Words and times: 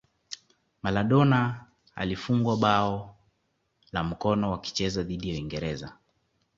Maladona 0.83 1.65
alifungwa 1.95 2.57
bao 2.57 3.15
la 3.91 4.03
mkono 4.03 4.51
wakicheza 4.51 5.03
dhidi 5.03 5.29
ya 5.29 5.35
uingereza 5.35 5.97